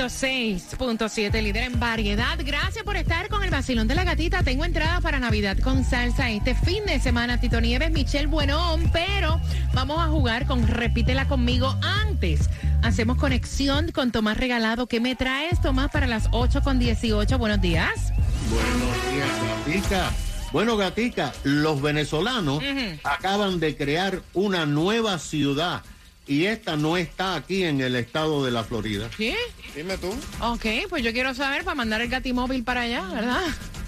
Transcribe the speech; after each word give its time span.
El 0.00 0.06
nuevo 0.06 0.08
Sol 0.08 0.96
106.7, 0.98 1.42
líder 1.42 1.64
en 1.64 1.78
variedad. 1.78 2.38
Gracias 2.42 2.82
por 2.84 2.96
estar 2.96 3.28
con 3.28 3.44
el 3.44 3.50
vacilón 3.50 3.86
de 3.86 3.94
la 3.94 4.04
gatita. 4.04 4.42
Tengo 4.42 4.64
entrada 4.64 5.02
para 5.02 5.18
Navidad 5.18 5.58
con 5.58 5.84
salsa 5.84 6.30
este 6.30 6.54
fin 6.54 6.86
de 6.86 6.98
semana. 7.00 7.38
Tito 7.38 7.60
Nieves, 7.60 7.90
Michelle 7.90 8.26
Buenón, 8.26 8.88
pero 8.94 9.38
vamos 9.74 10.00
a 10.00 10.06
jugar 10.06 10.46
con 10.46 10.66
Repítela 10.66 11.28
conmigo 11.28 11.76
antes. 11.82 12.48
Hacemos 12.82 13.18
conexión 13.18 13.92
con 13.92 14.10
Tomás 14.10 14.38
Regalado. 14.38 14.86
¿Qué 14.86 15.00
me 15.00 15.16
traes, 15.16 15.60
Tomás, 15.60 15.90
para 15.90 16.06
las 16.06 16.28
8 16.32 16.62
con 16.62 16.78
18? 16.78 17.36
Buenos 17.36 17.60
días. 17.60 18.14
Buenos 18.48 19.12
días, 19.12 19.28
Gatica. 19.66 20.10
Bueno, 20.50 20.78
Gatica, 20.78 21.34
los 21.44 21.82
venezolanos 21.82 22.62
acaban 23.04 23.60
de 23.60 23.76
crear 23.76 24.22
una 24.32 24.64
nueva 24.64 25.18
ciudad 25.18 25.82
y 26.30 26.46
esta 26.46 26.76
no 26.76 26.96
está 26.96 27.34
aquí 27.34 27.64
en 27.64 27.80
el 27.80 27.96
estado 27.96 28.44
de 28.44 28.52
la 28.52 28.62
Florida. 28.62 29.10
¿Qué? 29.16 29.34
Dime 29.74 29.98
tú. 29.98 30.14
Ok, 30.40 30.64
pues 30.88 31.02
yo 31.02 31.12
quiero 31.12 31.34
saber 31.34 31.64
para 31.64 31.74
mandar 31.74 32.02
el 32.02 32.08
gatimóvil 32.08 32.62
para 32.62 32.82
allá, 32.82 33.02
¿verdad? 33.12 33.42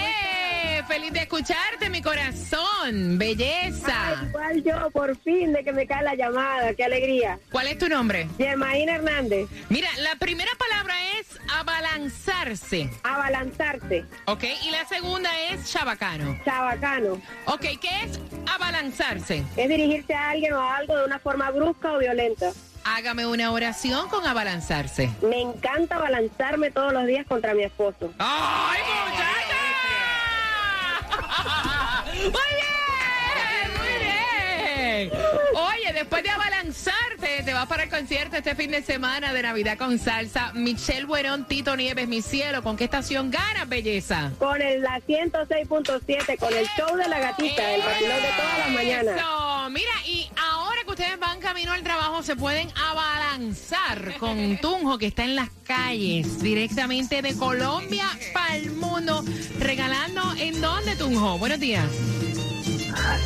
feliz 0.87 1.13
de 1.13 1.21
escucharte, 1.21 1.89
mi 1.91 2.03
corazón. 2.03 3.19
Belleza. 3.19 3.93
Ay, 4.21 4.27
igual 4.29 4.63
yo, 4.65 4.91
por 4.91 5.17
fin, 5.19 5.53
de 5.53 5.63
que 5.65 5.73
me 5.73 5.87
cae 5.87 6.03
la 6.03 6.15
llamada. 6.15 6.75
Qué 6.75 6.85
alegría. 6.85 7.39
¿Cuál 7.51 7.69
es 7.69 7.79
tu 7.79 7.89
nombre? 7.89 8.29
Germaína 8.39 8.97
Hernández, 8.97 9.49
Mira, 9.69 9.89
la 9.99 10.15
primera 10.17 10.51
palabra 10.59 10.95
es 11.21 11.27
abalanzarse. 11.53 12.91
abalanzarse, 13.03 14.05
¿Ok? 14.27 14.45
Y 14.65 14.71
la 14.71 14.85
segunda 14.87 15.31
es 15.51 15.71
chabacano. 15.71 16.39
chabacano. 16.45 17.21
¿Ok? 17.47 17.61
¿Qué 17.81 18.03
es 18.05 18.21
abalanzarse? 18.53 19.45
Es 19.57 19.69
dirigirse 19.69 20.15
a 20.15 20.31
alguien 20.31 20.53
o 20.55 20.61
a 20.61 20.77
algo 20.77 20.97
de 20.97 21.05
una 21.05 21.19
forma 21.19 21.51
brusca 21.51 21.93
o 21.93 21.99
violenta. 21.99 22.51
Hágame 22.85 23.27
una 23.27 23.53
oración 23.53 24.09
con 24.09 24.27
abalanzarse. 24.27 25.09
Me 25.23 25.41
encanta 25.41 25.97
abalanzarme 25.97 26.71
todos 26.73 26.93
los 26.93 27.07
días 27.07 27.25
contra 27.27 27.55
mi 27.55 27.63
esposo. 27.63 28.13
¡Ay, 28.19 28.81
muchacha! 29.09 29.42
¡Muy 32.23 32.31
bien! 32.31 32.43
¡Muy 32.53 32.62
bien! 34.93 35.11
Oye, 35.55 35.93
después 35.93 36.23
de 36.23 36.31
abalanzarte, 36.31 37.43
te 37.45 37.53
vas 37.53 37.67
para 37.67 37.85
el 37.85 37.91
concierto 37.91 38.37
este 38.37 38.55
fin 38.55 38.71
de 38.71 38.83
semana 38.83 39.33
de 39.33 39.43
Navidad 39.43 39.79
con 39.79 39.99
salsa. 39.99 40.53
Michelle 40.55 41.05
Buenón, 41.05 41.47
Tito 41.47 41.77
Nieves, 41.77 42.09
mi 42.09 42.23
cielo. 42.23 42.63
¿Con 42.63 42.77
qué 42.77 42.85
estación 42.85 43.31
ganas, 43.31 43.69
belleza? 43.69 44.33
Con 44.39 44.61
el 44.61 44.83
la 44.83 45.01
106.7, 45.01 46.39
con 46.39 46.53
el 46.53 46.67
show 46.77 46.97
de 46.97 47.09
la 47.09 47.21
gatita, 47.21 47.75
el 47.75 47.83
vacilón 47.83 48.23
de 48.23 48.29
todas 48.37 48.59
las 48.59 48.71
mañanas. 48.71 49.17
Eso. 49.17 49.71
Mira, 49.71 49.93
y 50.07 50.29
ahora 50.37 50.83
que 50.85 50.91
ustedes 50.91 51.19
van 51.19 51.41
camino 51.41 51.73
al 51.73 51.83
trabajo, 51.83 52.23
se 52.23 52.35
pueden 52.35 52.69
abalanzar 52.75 54.17
con 54.19 54.59
Tunjo, 54.59 54.99
que 54.99 55.07
está 55.07 55.25
en 55.25 55.37
las 55.37 55.51
calles, 55.65 56.43
directamente 56.43 57.23
de 57.23 57.37
Colombia 57.37 58.07
para 58.33 58.57
el 58.57 58.73
mundo, 58.73 59.25
regalando 59.59 60.23
en 60.39 60.61
dónde, 60.61 60.97
Tunjo. 60.97 61.39
Buenos 61.39 61.61
días. 61.61 61.85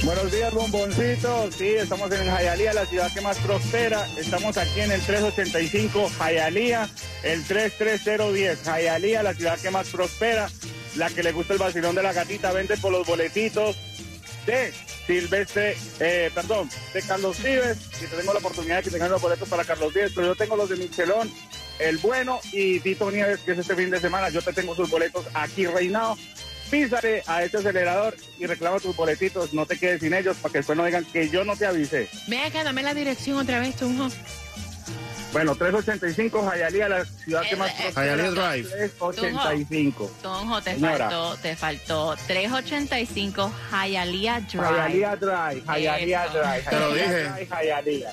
Buenos 0.05 0.31
días, 0.31 0.53
bomboncitos. 0.53 1.55
Sí, 1.55 1.69
estamos 1.69 2.13
en 2.13 2.29
Jayalía, 2.29 2.75
la 2.75 2.87
ciudad 2.87 3.13
que 3.13 3.21
más 3.21 3.39
prospera. 3.39 4.07
Estamos 4.17 4.57
aquí 4.57 4.81
en 4.81 4.93
el 4.93 5.01
385 5.01 6.11
Jayalía, 6.19 6.89
el 7.23 7.45
33010. 7.45 8.63
Jayalía, 8.63 9.23
la 9.23 9.35
ciudad 9.35 9.59
que 9.59 9.71
más 9.71 9.89
prospera. 9.89 10.49
La 10.97 11.11
que 11.11 11.23
le 11.23 11.33
gusta 11.33 11.55
el 11.55 11.59
vacilón 11.59 11.95
de 11.95 12.03
la 12.03 12.13
gatita, 12.13 12.53
vende 12.53 12.77
por 12.77 12.93
los 12.93 13.07
boletitos 13.07 13.77
de 14.47 14.73
Silvestre, 15.07 15.77
eh, 16.01 16.31
perdón, 16.35 16.71
de 16.95 17.03
Carlos 17.03 17.43
Vives. 17.43 17.79
Y 18.01 18.07
tengo 18.07 18.33
la 18.33 18.39
oportunidad 18.39 18.77
de 18.77 18.83
que 18.85 18.91
tengan 18.91 19.11
los 19.11 19.21
boletos 19.21 19.49
para 19.49 19.65
Carlos 19.65 19.93
Vives, 19.93 20.13
pero 20.15 20.29
yo 20.29 20.37
tengo 20.37 20.57
los 20.57 20.69
de 20.69 20.77
Michelón, 20.77 21.31
el 21.79 21.99
bueno 21.99 22.41
y 22.53 22.81
Tito 22.81 23.11
Nieves, 23.11 23.41
que 23.41 23.53
es 23.53 23.59
este 23.59 23.75
fin 23.75 23.91
de 23.91 24.01
semana. 24.01 24.29
Yo 24.31 24.41
te 24.41 24.53
tengo 24.53 24.75
sus 24.75 24.89
boletos 24.89 25.27
aquí, 25.35 25.67
reinado. 25.67 26.17
Písale 26.71 27.23
a 27.27 27.43
este 27.45 27.59
acelerador 27.59 28.17
y 28.39 28.47
reclama 28.47 28.81
tus 28.81 28.95
boletitos. 28.97 29.53
No 29.55 29.67
te 29.67 29.79
quedes 29.79 30.01
sin 30.01 30.15
ellos 30.15 30.37
para 30.39 30.53
que 30.53 30.59
después 30.59 30.77
no 30.77 30.85
digan 30.85 31.05
que 31.05 31.29
yo 31.29 31.45
no 31.45 31.57
te 31.57 31.67
avisé. 31.67 32.09
Ve 32.27 32.43
acá, 32.43 32.65
dame 32.65 32.83
la 32.83 32.95
dirección 32.95 33.37
otra 33.39 33.61
vez, 33.61 33.77
Tunjo. 33.77 34.09
Bueno, 35.33 35.55
385 35.55 36.49
Jayalía, 36.49 36.89
la 36.89 37.05
ciudad 37.05 37.43
que 37.43 37.57
más 37.57 37.71
prospera. 37.73 38.07
Hialeah 38.17 38.31
Drive. 38.31 38.69
385. 38.71 40.11
Tonjo, 40.23 40.63
te 40.63 40.75
Señora. 40.75 40.99
faltó, 41.11 41.37
te 41.43 41.57
faltó 41.57 42.17
385 42.27 43.53
Hialeah 43.71 44.41
Drive. 44.41 44.63
Jayalía 44.65 45.17
Drive, 45.17 45.63
Jayalía 45.67 46.25
Eso. 46.25 46.39
Drive. 46.39 46.63
Te 46.71 46.79
lo 46.79 46.95
dije. 46.95 47.49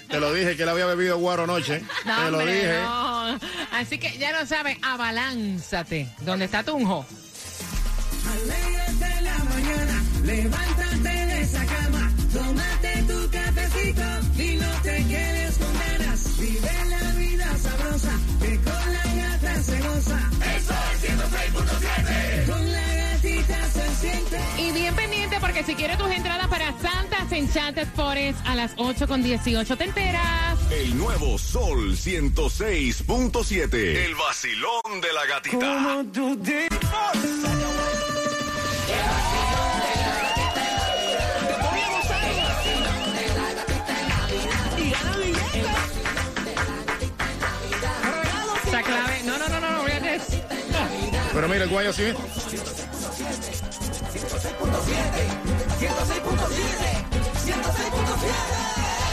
Te 0.10 0.20
lo 0.20 0.34
dije 0.34 0.58
que 0.58 0.64
él 0.64 0.70
había 0.70 0.86
bebido 0.88 1.18
guaro 1.18 1.44
anoche. 1.44 1.82
No, 2.06 2.26
Te 2.26 2.32
lo 2.32 2.38
hombre, 2.40 2.56
dije. 2.56 2.74
no. 2.82 3.40
Así 3.72 3.98
que 4.00 4.18
ya 4.18 4.38
lo 4.38 4.46
sabes, 4.46 4.78
abalánzate. 4.82 6.08
¿Dónde 6.22 6.46
está 6.46 6.64
Tunjo? 6.64 7.06
Levántate 10.24 11.10
de 11.10 11.42
esa 11.42 11.66
cama, 11.66 12.12
tómate 12.34 13.04
tu 13.08 13.30
cafecito 13.30 14.42
y 14.42 14.56
no 14.56 14.70
te 14.81 15.06
quedes 15.06 15.58
con 15.58 15.74
ganas. 15.80 16.40
Vive 16.40 16.72
la 16.90 17.12
vida 17.14 17.58
sabrosa, 17.58 18.20
que 18.42 18.56
con 18.58 18.94
la 18.94 19.04
gata 19.24 19.64
se 19.64 19.80
goza. 19.80 20.20
Eso 20.56 20.74
es 20.74 21.04
106.7. 21.10 22.46
Con 22.52 22.72
la 22.72 22.94
gatita 22.96 23.70
se 23.70 23.96
siente. 23.96 24.40
Y 24.58 24.74
porque 25.40 25.64
si 25.64 25.75
quieres 25.75 25.98
tus 25.98 26.10
entradas 26.10 26.48
para 26.48 26.74
Santas 26.80 27.31
Enchanted 27.31 27.88
Forest 27.96 28.40
a 28.46 28.56
las 28.56 28.72
8 28.78 29.08
con 29.08 29.22
18 29.24 29.78
te 29.78 29.84
enteras. 29.84 30.58
El 30.72 30.98
nuevo 30.98 31.38
Sol 31.38 31.98
106.7. 31.98 33.74
El 33.74 34.16
vacilón 34.16 35.02
de 35.02 35.14
la 35.14 35.25
gatita. 35.25 36.02
Esa 37.14 37.62
Pero 51.34 51.50
mira, 51.50 51.64
el 51.64 51.70
guayo 51.70 51.90
así. 51.90 52.04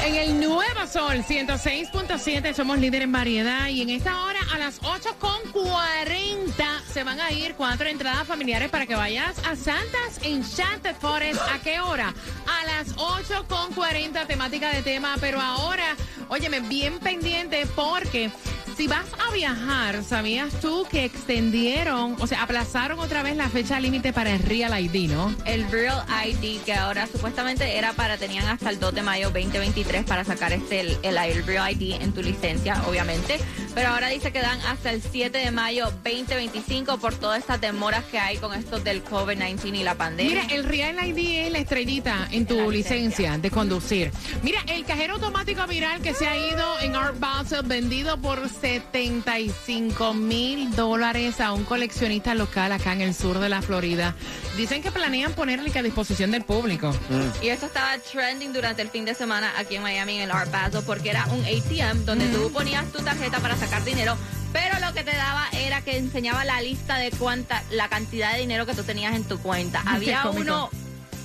En 0.05 0.15
el 0.15 0.41
Nuevo 0.41 0.87
Sol 0.87 1.19
106.7 1.19 2.55
somos 2.55 2.79
líder 2.79 3.03
en 3.03 3.13
variedad 3.13 3.69
y 3.69 3.83
en 3.83 3.91
esta 3.91 4.25
hora 4.25 4.41
a 4.53 4.59
las 4.59 4.81
8.40 4.83 6.83
se 6.93 7.05
van 7.05 7.21
a 7.21 7.31
ir 7.33 7.55
cuatro 7.55 7.89
entradas 7.89 8.27
familiares 8.27 8.71
para 8.71 8.87
que 8.87 8.97
vayas 8.97 9.39
a 9.41 9.57
Santas 9.57 10.19
Enchanted 10.23 10.97
Forest. 10.97 11.41
¿A 11.53 11.59
qué 11.61 11.81
hora? 11.81 12.15
A 12.47 12.65
las 12.67 12.95
8.40 12.97 14.27
temática 14.27 14.73
de 14.73 14.83
tema, 14.83 15.17
pero 15.21 15.41
ahora, 15.41 15.97
óyeme, 16.29 16.61
bien 16.61 16.99
pendiente 16.99 17.67
porque 17.75 18.31
si 18.81 18.88
vas 18.88 19.05
a 19.29 19.31
viajar, 19.31 20.03
¿sabías 20.03 20.59
tú 20.59 20.87
que 20.91 21.05
extendieron, 21.05 22.17
o 22.19 22.27
sea, 22.27 22.43
aplazaron 22.43 22.99
otra 22.99 23.23
vez 23.23 23.37
la 23.37 23.50
fecha 23.50 23.79
límite 23.79 24.15
para 24.15 24.31
el 24.32 24.38
Real 24.38 24.73
ID, 24.82 25.11
¿no? 25.11 25.35
El 25.44 25.71
Real 25.71 26.03
ID, 26.25 26.62
que 26.62 26.73
ahora 26.73 27.06
supuestamente 27.06 27.77
era 27.77 27.93
para, 27.93 28.17
tenían 28.17 28.49
hasta 28.49 28.71
el 28.71 28.81
2 28.81 28.94
de 28.94 29.03
mayo 29.03 29.27
2023 29.32 30.06
para 30.06 30.25
sacar 30.25 30.55
este, 30.55 30.81
el, 30.81 30.99
el, 31.03 31.19
el 31.19 31.44
Real 31.44 31.71
ID 31.71 32.00
en 32.00 32.12
tu 32.12 32.23
licencia, 32.23 32.82
obviamente. 32.88 33.38
Pero 33.75 33.89
ahora 33.89 34.09
dice 34.09 34.33
que 34.33 34.41
dan 34.41 34.61
hasta 34.63 34.91
el 34.91 35.03
7 35.03 35.37
de 35.37 35.51
mayo 35.51 35.91
2025 36.05 36.99
por 36.99 37.15
todas 37.15 37.39
estas 37.39 37.61
demoras 37.61 38.05
que 38.05 38.19
hay 38.19 38.37
con 38.39 38.53
esto 38.55 38.79
del 38.81 39.05
COVID-19 39.05 39.77
y 39.77 39.83
la 39.85 39.95
pandemia. 39.95 40.43
Mira, 40.43 40.55
el 40.55 40.65
Real 40.65 40.97
ID 41.07 41.47
es 41.47 41.53
la 41.53 41.59
estrellita 41.59 42.29
en 42.31 42.47
tu 42.47 42.55
licencia. 42.71 42.97
licencia 42.97 43.39
de 43.39 43.51
conducir. 43.51 44.11
Mira, 44.43 44.61
el 44.67 44.85
cajero 44.85 45.15
automático 45.15 45.67
viral 45.67 46.01
que 46.03 46.15
se 46.15 46.27
ha 46.27 46.37
ido 46.37 46.81
en 46.81 46.97
Art 46.97 47.19
Basel 47.19 47.63
vendido 47.65 48.19
por 48.19 48.49
75 48.49 50.15
mil 50.15 50.75
dólares 50.75 51.41
a 51.41 51.53
un 51.53 51.65
coleccionista 51.65 52.35
local 52.35 52.73
acá 52.73 52.93
en 52.93 53.03
el 53.03 53.15
sur 53.15 53.39
de 53.39 53.49
la 53.49 53.63
Florida. 53.63 54.15
Dicen 54.57 54.83
que 54.83 54.91
planean 54.91 55.33
ponerle 55.33 55.71
a 55.79 55.83
disposición 55.83 56.31
del 56.31 56.45
público. 56.45 56.93
Mm. 57.09 57.45
Y 57.45 57.49
esto 57.49 57.67
estaba 57.67 57.97
trending 57.99 58.53
durante 58.53 58.83
el 58.83 58.89
fin 58.89 59.05
de 59.05 59.15
semana 59.15 59.53
aquí 59.57 59.77
en 59.77 59.83
Miami 59.83 60.17
en 60.17 60.23
el 60.23 60.31
Art 60.31 60.51
Basel 60.51 60.83
porque 60.85 61.11
era 61.11 61.27
un 61.27 61.41
ATM 61.45 62.05
donde 62.05 62.27
mm. 62.27 62.33
tú 62.33 62.53
ponías 62.53 62.91
tu 62.93 63.03
tarjeta 63.03 63.39
para 63.39 63.57
sacar 63.61 63.85
dinero 63.85 64.17
pero 64.53 64.81
lo 64.81 64.93
que 64.93 65.05
te 65.05 65.15
daba 65.15 65.49
era 65.53 65.81
que 65.83 65.97
enseñaba 65.97 66.45
la 66.45 66.61
lista 66.61 66.99
de 66.99 67.11
cuánta, 67.12 67.62
la 67.71 67.89
cantidad 67.89 68.33
de 68.33 68.41
dinero 68.41 68.67
que 68.67 68.75
tú 68.75 68.83
tenías 68.83 69.15
en 69.15 69.25
tu 69.25 69.39
cuenta. 69.39 69.83
Había 69.87 70.29
uno 70.29 70.71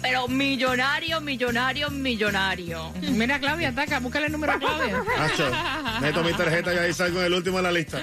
pero 0.01 0.27
millonario, 0.27 1.19
millonario, 1.19 1.89
millonario. 1.89 2.91
Mira, 3.01 3.39
Claudia, 3.39 3.69
ataca, 3.69 3.99
búscale 3.99 4.27
el 4.27 4.33
número 4.33 4.53
a 4.53 4.59
Claudia. 4.59 5.03
Nacho, 5.17 5.51
meto 5.99 6.23
mi 6.23 6.33
tarjeta 6.33 6.75
y 6.75 6.77
ahí 6.77 6.93
salgo 6.93 7.21
en 7.21 7.25
el 7.25 7.33
último 7.33 7.57
de 7.57 7.63
la 7.63 7.71
lista. 7.71 7.99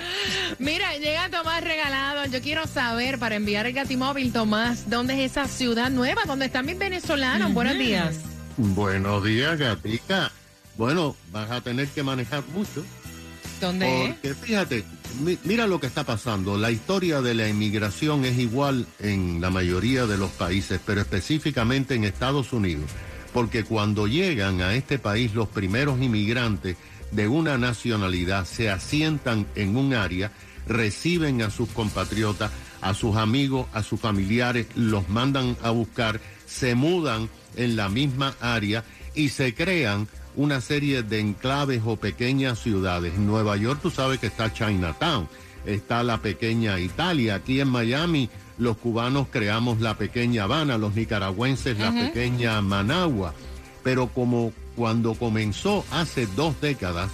Mira, 0.59 0.97
llega 0.97 1.29
Tomás 1.29 1.63
regalado. 1.63 2.27
Yo 2.27 2.43
quiero 2.43 2.67
saber, 2.67 3.21
para 3.21 3.37
enviar 3.37 3.67
el 3.67 3.73
Gatimóvil, 3.73 4.33
Tomás, 4.33 4.91
¿dónde 4.91 5.15
es 5.15 5.31
esa 5.31 5.47
ciudad 5.47 5.91
nueva? 5.91 6.23
¿Dónde 6.27 6.47
están 6.47 6.67
mis 6.67 6.77
venezolanos? 6.77 7.49
Uh 7.49 7.51
-huh. 7.53 7.55
Buenos 7.55 7.79
días. 7.79 8.17
Buenos 8.57 9.23
días, 9.23 9.57
Gatica. 9.57 10.33
Bueno, 10.77 11.15
vas 11.31 11.53
a 11.53 11.61
tener 11.61 11.87
que 11.87 12.03
manejar 12.03 12.43
mucho. 12.53 12.85
Porque 14.09 14.35
fíjate, 14.35 14.85
mira 15.45 15.67
lo 15.67 15.79
que 15.79 15.87
está 15.87 16.05
pasando. 16.05 16.57
La 16.57 16.71
historia 16.71 17.21
de 17.21 17.35
la 17.35 17.49
inmigración 17.49 18.25
es 18.25 18.39
igual 18.39 18.87
en 18.99 19.41
la 19.41 19.51
mayoría 19.51 20.07
de 20.07 20.19
los 20.19 20.31
países, 20.31 20.81
pero 20.85 21.01
específicamente 21.01 21.95
en 21.95 22.05
Estados 22.05 22.53
Unidos. 22.53 22.91
Porque 23.33 23.65
cuando 23.65 24.07
llegan 24.07 24.61
a 24.61 24.75
este 24.75 24.99
país 24.99 25.35
los 25.35 25.49
primeros 25.49 26.01
inmigrantes 26.01 26.77
de 27.13 27.29
una 27.29 27.57
nacionalidad 27.57 28.47
se 28.47 28.69
asientan 28.69 29.47
en 29.55 29.77
un 29.77 29.95
área, 29.95 30.33
reciben 30.67 31.43
a 31.43 31.51
sus 31.51 31.69
compatriotas, 31.69 32.51
a 32.81 32.95
sus 32.95 33.17
amigos, 33.17 33.69
a 33.73 33.83
sus 33.83 34.01
familiares, 34.01 34.67
los 34.75 35.09
mandan 35.09 35.57
a 35.63 35.71
buscar, 35.71 36.21
se 36.47 36.75
mudan 36.75 37.29
en 37.57 37.77
la 37.77 37.89
misma 37.89 38.35
área 38.41 38.85
y 39.15 39.29
se 39.29 39.55
crean 39.55 40.09
una 40.37 40.61
serie 40.61 41.03
de 41.03 41.21
enclaves 41.21 41.83
o 41.85 41.97
pequeñas 41.97 42.59
ciudades. 42.59 43.15
En 43.15 43.27
Nueva 43.27 43.57
York 43.57 43.81
tú 43.83 43.91
sabes 43.91 44.19
que 44.19 44.27
está 44.27 44.53
Chinatown, 44.53 45.29
está 45.67 46.03
la 46.03 46.19
pequeña 46.19 46.81
Italia, 46.81 47.37
aquí 47.37 47.61
en 47.61 47.69
Miami 47.69 48.31
los 48.59 48.77
cubanos 48.77 49.27
creamos 49.31 49.81
la 49.81 49.97
pequeña 49.97 50.45
Habana, 50.45 50.79
los 50.79 50.95
nicaragüenses 50.95 51.79
la 51.79 51.91
uh 51.91 51.93
-huh. 51.93 52.07
pequeña 52.07 52.61
Managua, 52.61 53.35
pero 53.83 54.09
como 54.09 54.53
cuando 54.77 55.15
comenzó 55.15 55.85
hace 55.91 56.27
dos 56.37 56.61
décadas 56.61 57.11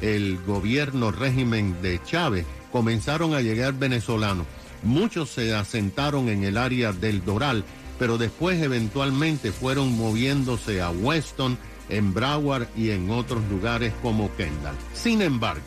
el 0.00 0.38
gobierno 0.46 1.10
régimen 1.12 1.80
de 1.82 2.00
Chávez, 2.04 2.44
comenzaron 2.72 3.34
a 3.34 3.40
llegar 3.40 3.74
venezolanos. 3.74 4.46
Muchos 4.82 5.30
se 5.30 5.54
asentaron 5.54 6.28
en 6.28 6.42
el 6.42 6.56
área 6.56 6.92
del 6.92 7.24
Doral, 7.24 7.64
pero 7.98 8.18
después 8.18 8.60
eventualmente 8.60 9.52
fueron 9.52 9.96
moviéndose 9.96 10.82
a 10.82 10.90
Weston, 10.90 11.56
en 11.88 12.14
Broward 12.14 12.68
y 12.76 12.90
en 12.90 13.10
otros 13.10 13.42
lugares 13.50 13.92
como 14.02 14.34
Kendall. 14.36 14.76
Sin 14.94 15.22
embargo, 15.22 15.66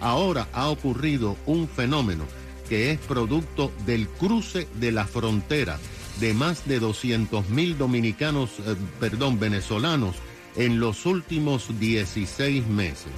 ahora 0.00 0.48
ha 0.52 0.68
ocurrido 0.68 1.36
un 1.46 1.68
fenómeno 1.68 2.24
que 2.68 2.90
es 2.90 2.98
producto 2.98 3.72
del 3.84 4.08
cruce 4.08 4.68
de 4.74 4.92
la 4.92 5.06
frontera 5.06 5.78
de 6.20 6.34
más 6.34 6.66
de 6.66 6.80
200 6.80 7.48
mil 7.50 7.76
dominicanos, 7.78 8.50
eh, 8.64 8.74
perdón, 8.98 9.38
venezolanos 9.38 10.16
en 10.56 10.80
los 10.80 11.06
últimos 11.06 11.78
16 11.78 12.66
meses. 12.66 13.12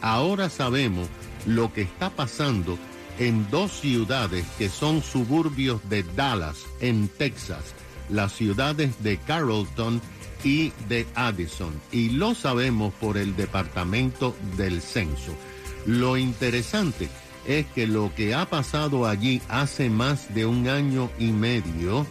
Ahora 0.00 0.48
sabemos 0.48 1.08
lo 1.46 1.72
que 1.72 1.82
está 1.82 2.10
pasando 2.10 2.78
en 3.18 3.48
dos 3.50 3.72
ciudades 3.72 4.44
que 4.58 4.68
son 4.68 5.02
suburbios 5.02 5.80
de 5.88 6.02
Dallas, 6.02 6.64
en 6.80 7.08
Texas, 7.08 7.74
las 8.08 8.32
ciudades 8.32 9.02
de 9.02 9.18
Carrollton 9.18 10.00
y 10.44 10.72
de 10.88 11.06
Addison. 11.14 11.72
Y 11.90 12.10
lo 12.10 12.34
sabemos 12.34 12.92
por 12.94 13.16
el 13.16 13.34
Departamento 13.34 14.36
del 14.56 14.82
Censo. 14.82 15.34
Lo 15.86 16.16
interesante 16.16 17.08
es 17.46 17.66
que 17.66 17.86
lo 17.86 18.14
que 18.14 18.34
ha 18.34 18.48
pasado 18.48 19.06
allí 19.06 19.42
hace 19.48 19.90
más 19.90 20.34
de 20.34 20.46
un 20.46 20.68
año 20.68 21.10
y 21.18 21.32
medio 21.32 22.06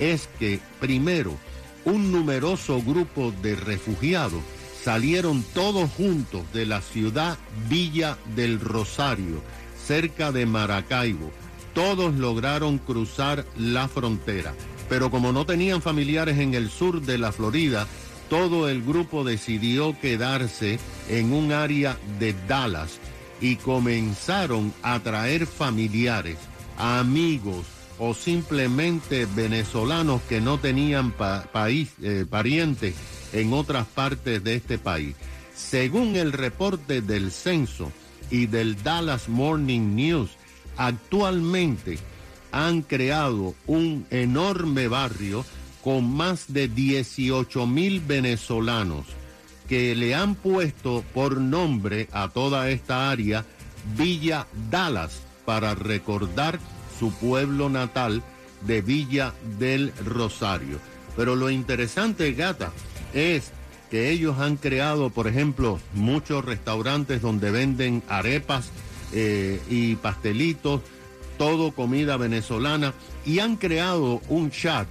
es 0.00 0.28
que 0.38 0.60
primero 0.80 1.36
un 1.84 2.12
numeroso 2.12 2.80
grupo 2.82 3.32
de 3.42 3.56
refugiados 3.56 4.42
salieron 4.82 5.44
todos 5.54 5.90
juntos 5.90 6.42
de 6.52 6.66
la 6.66 6.80
ciudad 6.80 7.38
Villa 7.68 8.18
del 8.34 8.58
Rosario, 8.60 9.42
cerca 9.84 10.32
de 10.32 10.46
Maracaibo. 10.46 11.30
Todos 11.74 12.14
lograron 12.14 12.78
cruzar 12.78 13.46
la 13.56 13.88
frontera 13.88 14.54
pero 14.92 15.10
como 15.10 15.32
no 15.32 15.46
tenían 15.46 15.80
familiares 15.80 16.36
en 16.36 16.52
el 16.52 16.68
sur 16.68 17.00
de 17.00 17.16
la 17.16 17.32
Florida, 17.32 17.86
todo 18.28 18.68
el 18.68 18.82
grupo 18.82 19.24
decidió 19.24 19.98
quedarse 19.98 20.78
en 21.08 21.32
un 21.32 21.50
área 21.50 21.96
de 22.18 22.34
Dallas 22.46 22.98
y 23.40 23.56
comenzaron 23.56 24.74
a 24.82 25.00
traer 25.00 25.46
familiares, 25.46 26.36
amigos 26.76 27.64
o 27.98 28.12
simplemente 28.12 29.26
venezolanos 29.34 30.20
que 30.28 30.42
no 30.42 30.58
tenían 30.58 31.12
pa 31.12 31.44
país, 31.50 31.92
eh, 32.02 32.26
parientes 32.28 32.94
en 33.32 33.54
otras 33.54 33.86
partes 33.86 34.44
de 34.44 34.56
este 34.56 34.76
país. 34.76 35.16
Según 35.54 36.16
el 36.16 36.32
reporte 36.32 37.00
del 37.00 37.32
censo 37.32 37.90
y 38.30 38.44
del 38.44 38.82
Dallas 38.82 39.30
Morning 39.30 39.96
News, 39.96 40.32
actualmente 40.76 41.98
han 42.52 42.82
creado 42.82 43.54
un 43.66 44.06
enorme 44.10 44.88
barrio 44.88 45.44
con 45.82 46.08
más 46.14 46.52
de 46.52 46.68
18 46.68 47.66
mil 47.66 48.00
venezolanos 48.00 49.06
que 49.68 49.94
le 49.94 50.14
han 50.14 50.34
puesto 50.34 51.02
por 51.14 51.38
nombre 51.40 52.08
a 52.12 52.28
toda 52.28 52.70
esta 52.70 53.10
área 53.10 53.44
Villa 53.96 54.46
Dallas 54.70 55.22
para 55.44 55.74
recordar 55.74 56.60
su 56.98 57.10
pueblo 57.12 57.68
natal 57.68 58.22
de 58.66 58.82
Villa 58.82 59.32
del 59.58 59.92
Rosario. 60.04 60.78
Pero 61.16 61.36
lo 61.36 61.50
interesante, 61.50 62.32
gata, 62.32 62.72
es 63.12 63.50
que 63.90 64.10
ellos 64.10 64.38
han 64.38 64.56
creado, 64.56 65.10
por 65.10 65.26
ejemplo, 65.26 65.80
muchos 65.94 66.44
restaurantes 66.44 67.20
donde 67.20 67.50
venden 67.50 68.02
arepas 68.08 68.70
eh, 69.12 69.60
y 69.68 69.96
pastelitos 69.96 70.80
todo 71.38 71.72
comida 71.72 72.16
venezolana 72.16 72.94
y 73.24 73.38
han 73.38 73.56
creado 73.56 74.20
un 74.28 74.50
chat 74.50 74.86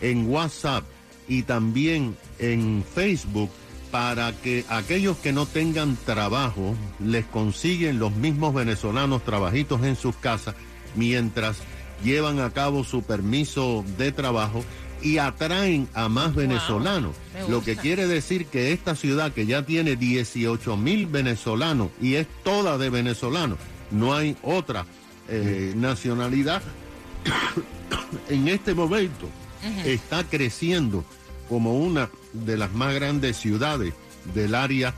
en 0.00 0.30
WhatsApp 0.30 0.84
y 1.28 1.42
también 1.42 2.16
en 2.38 2.84
Facebook 2.94 3.50
para 3.90 4.32
que 4.32 4.64
aquellos 4.68 5.16
que 5.18 5.32
no 5.32 5.46
tengan 5.46 5.96
trabajo 6.04 6.74
les 7.00 7.24
consiguen 7.24 7.98
los 7.98 8.12
mismos 8.12 8.54
venezolanos 8.54 9.24
trabajitos 9.24 9.82
en 9.84 9.96
sus 9.96 10.16
casas 10.16 10.54
mientras 10.94 11.58
llevan 12.04 12.40
a 12.40 12.50
cabo 12.50 12.84
su 12.84 13.02
permiso 13.02 13.84
de 13.96 14.12
trabajo 14.12 14.64
y 15.02 15.18
atraen 15.18 15.88
a 15.94 16.08
más 16.08 16.34
venezolanos. 16.34 17.14
Lo 17.48 17.62
que 17.62 17.76
quiere 17.76 18.06
decir 18.06 18.46
que 18.46 18.72
esta 18.72 18.96
ciudad 18.96 19.32
que 19.32 19.46
ya 19.46 19.62
tiene 19.62 19.96
18 19.96 20.76
mil 20.76 21.06
venezolanos 21.06 21.90
y 22.00 22.14
es 22.14 22.26
toda 22.42 22.78
de 22.78 22.90
venezolanos, 22.90 23.58
no 23.90 24.14
hay 24.14 24.36
otra 24.42 24.86
eh, 25.28 25.72
nacionalidad, 25.76 26.62
en 28.28 28.48
este 28.48 28.74
momento 28.74 29.28
está 29.84 30.22
creciendo 30.22 31.04
como 31.48 31.76
una 31.78 32.08
de 32.32 32.56
las 32.56 32.72
más 32.72 32.94
grandes 32.94 33.36
ciudades 33.36 33.94
del 34.34 34.54
área 34.54 34.94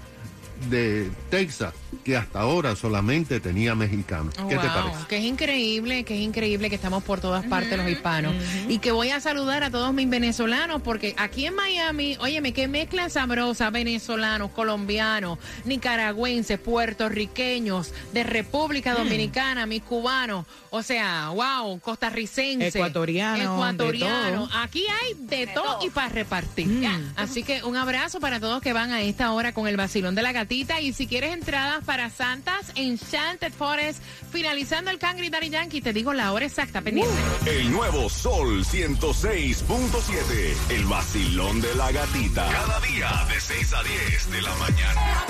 de 0.69 1.11
Texas, 1.31 1.73
que 2.05 2.17
hasta 2.17 2.41
ahora 2.41 2.75
solamente 2.77 3.41
tenía 3.41 3.75
mexicanos. 3.75 4.35
¿Qué 4.49 4.57
te 4.57 4.69
parece? 4.69 5.07
Que 5.09 5.19
es 5.19 5.25
increíble, 5.25 6.05
que 6.05 6.15
es 6.15 6.21
increíble 6.21 6.69
que 6.69 6.75
estamos 6.75 7.03
por 7.05 7.21
todas 7.21 7.47
partes 7.47 7.79
los 7.79 7.89
hispanos. 7.89 8.35
Y 8.69 8.79
que 8.79 8.93
voy 8.93 9.11
a 9.11 9.21
saludar 9.21 9.63
a 9.63 9.71
todos 9.71 9.93
mis 9.95 10.09
venezolanos, 10.09 10.83
porque 10.83 11.15
aquí 11.17 11.47
en 11.47 11.55
Miami, 11.55 12.17
óyeme, 12.21 12.53
qué 12.53 12.69
mezcla 12.69 13.09
sabrosa, 13.09 13.71
venezolanos, 13.71 14.51
colombianos, 14.51 15.39
nicaragüenses, 15.65 16.59
puertorriqueños, 16.59 17.93
de 18.13 18.25
República 18.25 18.95
Dominicana, 18.95 19.67
mis 19.67 19.83
cubanos, 19.83 20.47
o 20.71 20.83
sea, 20.83 21.31
wow, 21.31 21.79
costarricenses, 21.81 22.75
Ecuatorianos. 22.75 24.51
Aquí 24.55 24.85
hay 25.03 25.15
de, 25.19 25.47
todo, 25.47 25.79
y 25.85 25.91
para 25.91 26.09
repartir. 26.09 26.69
Así 27.17 27.43
que 27.43 27.63
un 27.63 27.77
abrazo 27.77 28.21
para 28.21 28.41
todos 28.41 28.61
que 28.61 28.73
van 28.73 28.91
a 28.91 29.03
esta 29.03 29.33
hora 29.33 29.53
con 29.53 29.69
el 29.69 29.77
vacilón 29.77 30.15
de 30.15 30.23
la 30.23 30.33
gatita. 30.33 30.48
Y 30.51 30.93
si 30.95 31.07
quieres 31.07 31.35
entradas 31.35 31.85
para 31.85 32.09
Santas 32.09 32.73
Enchanted 32.75 33.53
Forest, 33.53 34.03
finalizando 34.33 34.91
el 34.91 34.99
Cangri 34.99 35.29
Daddy 35.29 35.51
Yankee, 35.51 35.83
te 35.83 35.93
digo 35.93 36.15
la 36.15 36.33
hora 36.33 36.47
exacta, 36.47 36.81
pendiente. 36.81 37.13
El 37.47 37.71
nuevo 37.71 38.09
Sol 38.09 38.65
106.7. 38.65 40.71
El 40.71 40.87
vacilón 40.87 41.61
de 41.61 41.75
la 41.75 41.93
gatita. 41.93 42.49
Cada 42.51 42.81
día 42.81 43.27
de 43.29 43.39
6 43.41 43.75
a 43.75 43.83
10 43.83 44.31
de 44.31 44.43
la 44.43 44.55
mañana. 44.55 45.27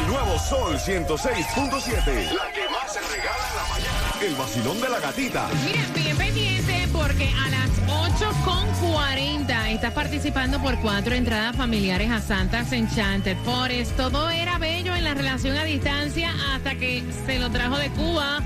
El 0.00 0.06
nuevo 0.06 0.38
Sol 0.38 0.78
106.7. 0.78 2.32
La 2.32 2.50
que 2.52 2.66
más 2.70 2.90
se 2.92 3.00
regala 3.00 3.50
en 3.50 3.56
la 3.56 3.64
mañana. 3.68 4.14
El 4.22 4.34
vacilón 4.34 4.80
de 4.80 4.88
la 4.88 5.00
gatita. 5.00 5.50
Mira, 5.66 5.86
bien 5.94 6.16
pendiente 6.16 6.73
porque 6.94 7.28
a 7.28 7.50
las 7.50 7.70
8.40 8.18 9.72
estás 9.72 9.92
participando 9.92 10.62
por 10.62 10.78
cuatro 10.80 11.14
entradas 11.14 11.56
familiares 11.56 12.10
a 12.10 12.20
Santas 12.20 12.72
Enchanted 12.72 13.36
Forest. 13.38 13.96
Todo 13.96 14.30
era 14.30 14.58
bello 14.58 14.94
en 14.94 15.02
la 15.04 15.12
relación 15.12 15.56
a 15.56 15.64
distancia 15.64 16.32
hasta 16.54 16.76
que 16.76 17.02
se 17.26 17.38
lo 17.40 17.50
trajo 17.50 17.76
de 17.78 17.90
Cuba 17.90 18.40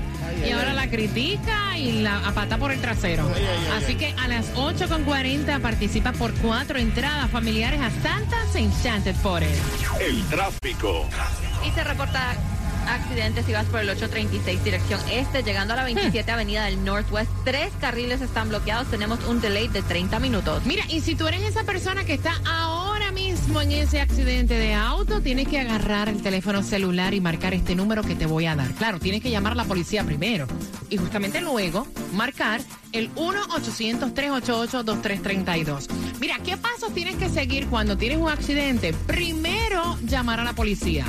y 0.45 0.51
ahora 0.51 0.73
la 0.73 0.89
critica 0.89 1.77
y 1.77 2.01
la 2.01 2.27
apata 2.27 2.57
por 2.57 2.71
el 2.71 2.81
trasero. 2.81 3.29
Así 3.77 3.95
que 3.95 4.13
a 4.17 4.27
las 4.27 4.53
8.40 4.55 5.61
participa 5.61 6.11
por 6.11 6.33
cuatro 6.35 6.79
entradas 6.79 7.29
familiares 7.29 7.79
a 7.81 7.91
Santas 8.01 8.55
Enchanted 8.55 9.15
Forest. 9.15 9.61
El 10.01 10.23
tráfico. 10.23 11.07
Y 11.65 11.71
se 11.71 11.83
reporta 11.83 12.35
accidentes 12.87 13.45
si 13.45 13.53
vas 13.53 13.65
por 13.65 13.81
el 13.81 13.89
836 13.89 14.63
dirección 14.63 14.99
este, 15.11 15.43
llegando 15.43 15.73
a 15.73 15.77
la 15.77 15.83
27 15.83 16.31
Avenida 16.31 16.65
del 16.65 16.83
Northwest. 16.83 17.29
Tres 17.43 17.71
carriles 17.79 18.21
están 18.21 18.49
bloqueados. 18.49 18.89
Tenemos 18.89 19.23
un 19.25 19.41
delay 19.41 19.67
de 19.67 19.81
30 19.81 20.19
minutos. 20.19 20.65
Mira, 20.65 20.83
y 20.89 21.01
si 21.01 21.15
tú 21.15 21.27
eres 21.27 21.43
esa 21.43 21.63
persona 21.63 22.03
que 22.03 22.13
está 22.13 22.39
ahora 22.45 23.11
mismo 23.11 23.61
en 23.61 23.71
ese 23.71 24.01
accidente 24.01 24.55
de 24.55 24.73
auto, 24.73 25.21
tienes 25.21 25.47
que 25.47 25.59
agarrar 25.59 26.09
el 26.09 26.21
teléfono 26.21 26.63
celular 26.63 27.13
y 27.13 27.21
marcar 27.21 27.53
este 27.53 27.75
número 27.75 28.03
que 28.03 28.15
te 28.15 28.25
voy 28.25 28.45
a 28.45 28.55
dar. 28.55 28.71
Claro, 28.73 28.99
tienes 28.99 29.21
que 29.21 29.31
llamar 29.31 29.53
a 29.53 29.55
la 29.55 29.65
policía 29.65 30.03
primero. 30.03 30.47
Y 30.89 30.97
justamente 30.97 31.41
luego 31.41 31.87
marcar 32.13 32.61
el 32.91 33.13
1-800-388-2332. 33.15 35.87
Mira, 36.19 36.37
¿qué 36.43 36.57
pasos 36.57 36.93
tienes 36.93 37.15
que 37.15 37.29
seguir 37.29 37.67
cuando 37.67 37.97
tienes 37.97 38.17
un 38.17 38.29
accidente? 38.29 38.93
Primero, 39.05 39.97
llamar 40.03 40.39
a 40.39 40.43
la 40.43 40.53
policía. 40.53 41.05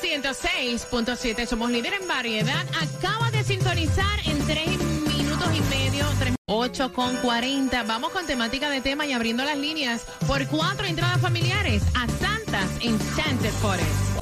Sol 0.03 0.09
106.7, 0.11 1.45
somos 1.45 1.71
líder 1.71 1.93
en 1.93 2.07
variedad. 2.07 2.65
Acaba 2.81 3.31
de 3.31 3.43
sintonizar 3.43 4.19
en 4.25 4.37
3 4.45 4.67
minutos 5.07 5.47
y 5.55 5.61
medio. 5.73 6.05
8 6.45 6.93
con 6.93 7.15
40. 7.17 7.83
Vamos 7.83 8.11
con 8.11 8.25
temática 8.25 8.69
de 8.69 8.81
tema 8.81 9.05
y 9.05 9.13
abriendo 9.13 9.45
las 9.45 9.57
líneas 9.57 10.05
por 10.27 10.45
cuatro 10.47 10.85
entradas 10.85 11.21
familiares 11.21 11.83
a 11.95 12.07
Santas 12.19 12.69
Enchanted 12.81 13.53
Forest. 13.61 14.12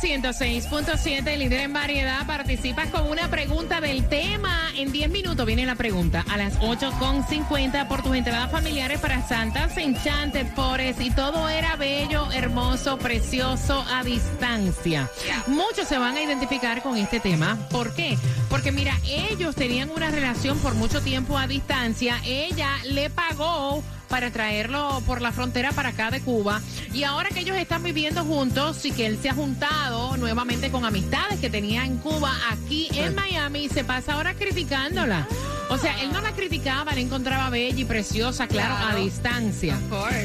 106.7, 0.00 1.36
líder 1.36 1.60
en 1.60 1.74
variedad, 1.74 2.26
participas 2.26 2.88
con 2.88 3.10
una 3.10 3.28
pregunta 3.28 3.82
del 3.82 4.08
tema. 4.08 4.70
En 4.74 4.92
10 4.92 5.10
minutos 5.10 5.44
viene 5.44 5.66
la 5.66 5.74
pregunta. 5.74 6.24
A 6.30 6.38
las 6.38 6.58
8.50 6.60 7.86
por 7.86 8.02
tus 8.02 8.16
entradas 8.16 8.50
familiares 8.50 8.98
para 8.98 9.26
Santas 9.28 9.76
Enchanted 9.76 10.46
Forest. 10.54 11.02
Y 11.02 11.10
todo 11.10 11.50
era 11.50 11.76
bello, 11.76 12.32
hermoso, 12.32 12.98
precioso, 12.98 13.84
a 13.92 14.02
distancia. 14.02 15.10
Muchos 15.46 15.86
se 15.86 15.98
van 15.98 16.16
a 16.16 16.22
identificar 16.22 16.82
con 16.82 16.96
este 16.96 17.20
tema. 17.20 17.58
¿Por 17.70 17.94
qué? 17.94 18.16
Porque 18.48 18.72
mira, 18.72 18.98
ellos 19.04 19.54
tenían 19.54 19.90
una 19.90 20.10
relación 20.10 20.58
por 20.60 20.74
mucho 20.74 21.02
tiempo 21.02 21.36
a 21.36 21.46
distancia. 21.46 22.20
Ella 22.24 22.70
le 22.84 23.10
pagó 23.10 23.82
para 24.10 24.30
traerlo 24.30 25.02
por 25.06 25.22
la 25.22 25.32
frontera 25.32 25.72
para 25.72 25.90
acá 25.90 26.10
de 26.10 26.20
Cuba. 26.20 26.60
Y 26.92 27.04
ahora 27.04 27.30
que 27.30 27.40
ellos 27.40 27.56
están 27.56 27.82
viviendo 27.82 28.24
juntos 28.24 28.84
y 28.84 28.90
que 28.90 29.06
él 29.06 29.18
se 29.22 29.30
ha 29.30 29.34
juntado 29.34 30.16
nuevamente 30.18 30.70
con 30.70 30.84
amistades 30.84 31.38
que 31.38 31.48
tenía 31.48 31.86
en 31.86 31.96
Cuba, 31.98 32.32
aquí 32.50 32.88
en 32.94 33.14
Miami, 33.14 33.68
se 33.68 33.84
pasa 33.84 34.14
ahora 34.14 34.34
criticándola. 34.34 35.26
O 35.70 35.78
sea, 35.78 36.02
él 36.02 36.12
no 36.12 36.20
la 36.20 36.32
criticaba, 36.32 36.92
la 36.92 37.00
encontraba 37.00 37.48
bella 37.48 37.78
y 37.78 37.84
preciosa, 37.84 38.48
claro, 38.48 38.74
a 38.76 38.96
distancia. 38.96 39.78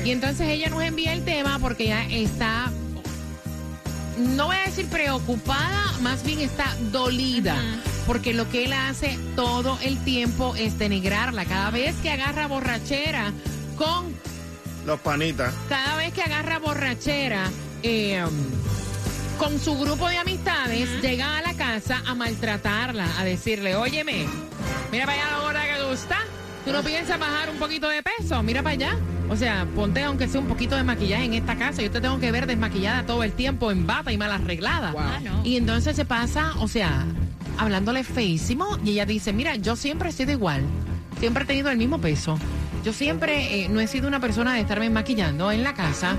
Y 0.04 0.10
entonces 0.10 0.50
ella 0.50 0.70
nos 0.70 0.82
envía 0.82 1.14
el 1.14 1.24
tema 1.24 1.60
porque 1.60 1.88
ya 1.88 2.04
está 2.08 2.72
no 4.18 4.48
voy 4.48 4.56
a 4.56 4.66
decir 4.66 4.88
preocupada, 4.88 5.92
más 6.02 6.24
bien 6.24 6.40
está 6.40 6.76
dolida. 6.92 7.58
Porque 8.08 8.34
lo 8.34 8.50
que 8.50 8.66
él 8.66 8.74
hace 8.74 9.18
todo 9.36 9.78
el 9.82 9.98
tiempo 10.04 10.56
es 10.56 10.78
denigrarla. 10.78 11.46
Cada 11.46 11.72
vez 11.72 11.96
que 11.98 12.12
agarra 12.12 12.48
borrachera 12.48 13.34
con. 13.76 14.14
Los 14.86 15.00
panitas. 15.00 15.54
Cada 15.68 15.96
vez 15.98 16.14
que 16.14 16.22
agarra 16.22 16.60
borrachera 16.60 17.50
eh, 17.82 18.24
con 19.40 19.60
su 19.60 19.78
grupo 19.78 20.08
de 20.10 20.18
amistades, 20.18 21.02
llega 21.02 21.38
a 21.38 21.42
la 21.42 21.54
casa 21.56 22.02
a 22.06 22.14
maltratarla, 22.16 23.20
a 23.20 23.24
decirle: 23.24 23.76
Óyeme, 23.76 24.26
mira 24.92 25.06
para 25.06 25.22
allá 25.22 25.32
la 25.32 25.40
gorda 25.40 25.64
que 25.64 25.94
estás. 25.94 26.24
¿Tú 26.66 26.72
no 26.72 26.82
piensas 26.82 27.20
bajar 27.20 27.50
un 27.52 27.58
poquito 27.58 27.88
de 27.88 28.02
peso? 28.02 28.42
Mira 28.42 28.64
para 28.64 28.74
allá. 28.74 28.98
O 29.30 29.36
sea, 29.36 29.68
ponte 29.76 30.04
aunque 30.04 30.28
sea 30.28 30.40
un 30.40 30.48
poquito 30.48 30.76
de 30.76 30.84
maquillaje 30.84 31.26
en 31.26 31.34
esta 31.36 31.56
casa. 31.56 31.82
Yo 31.82 31.92
te 31.92 32.02
tengo 32.02 32.20
que 32.20 32.32
ver 32.32 32.48
desmaquillada 32.48 33.06
todo 33.06 33.24
el 33.24 33.34
tiempo, 33.34 33.72
en 33.72 33.86
bata 33.88 34.12
y 34.12 34.18
mal 34.18 34.32
arreglada. 34.32 34.94
Ah, 34.98 35.20
no. 35.24 35.42
Y 35.44 35.58
entonces 35.58 35.96
se 35.96 36.06
pasa, 36.06 36.54
o 36.60 36.68
sea, 36.68 37.06
hablándole 37.58 38.04
feísimo. 38.04 38.78
Y 38.84 38.92
ella 38.92 39.06
dice, 39.06 39.34
mira, 39.34 39.56
yo 39.56 39.76
siempre 39.76 40.10
he 40.10 40.12
sido 40.12 40.32
igual. 40.32 40.64
Siempre 41.20 41.44
he 41.44 41.48
tenido 41.48 41.70
el 41.70 41.78
mismo 41.78 42.00
peso. 42.00 42.38
Yo 42.86 42.94
siempre 42.94 43.64
eh, 43.64 43.68
no 43.68 43.82
he 43.82 43.88
sido 43.88 44.08
una 44.08 44.20
persona 44.20 44.54
de 44.54 44.62
estarme 44.62 44.92
maquillando 44.92 45.52
en 45.52 45.64
la 45.64 45.74
casa, 45.74 46.16